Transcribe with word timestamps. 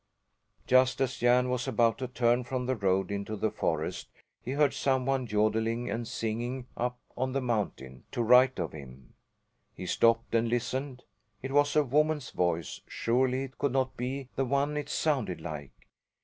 Just 0.65 0.99
as 0.99 1.17
Jan 1.17 1.47
was 1.47 1.67
about 1.67 1.99
to 1.99 2.07
turn 2.07 2.43
from 2.43 2.65
the 2.65 2.75
road 2.75 3.11
into 3.11 3.35
the 3.35 3.51
forest 3.51 4.09
he 4.41 4.53
heard 4.53 4.73
some 4.73 5.05
one 5.05 5.27
yodelling 5.27 5.91
and 5.91 6.07
singing 6.07 6.65
up 6.75 6.97
on 7.15 7.33
the 7.33 7.39
mountain, 7.39 8.05
to 8.11 8.23
right 8.23 8.57
of 8.57 8.71
him. 8.73 9.13
He 9.75 9.85
stopped 9.85 10.33
and 10.33 10.49
listened. 10.49 11.03
It 11.43 11.51
was 11.51 11.75
a 11.75 11.83
woman's 11.83 12.31
voice; 12.31 12.81
surely 12.87 13.43
it 13.43 13.59
could 13.59 13.73
not 13.73 13.95
be 13.95 14.29
the 14.35 14.45
one 14.45 14.75
it 14.75 14.89
sounded 14.89 15.39
like! 15.39 15.71